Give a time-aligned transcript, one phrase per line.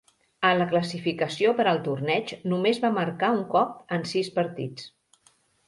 [0.47, 4.93] En la classificació per al torneig, només va marcar un cop en sis partits.